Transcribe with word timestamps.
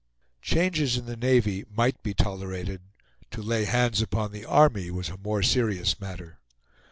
Changes 0.41 0.97
in 0.97 1.05
the 1.05 1.15
Navy 1.15 1.63
might 1.71 2.01
be 2.01 2.15
tolerated; 2.15 2.81
to 3.29 3.39
lay 3.39 3.65
hands 3.65 4.01
upon 4.01 4.31
the 4.31 4.45
Army 4.45 4.89
was 4.89 5.09
a 5.09 5.17
more 5.19 5.43
serious 5.43 5.99
matter. 5.99 6.39